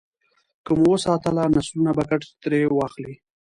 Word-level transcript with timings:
که 0.65 0.71
مو 0.79 0.87
وساتله، 0.95 1.43
نسلونه 1.55 1.91
به 1.97 2.03
ګټه 2.09 2.29
ترې 2.41 2.59
واخلي. 2.69 3.13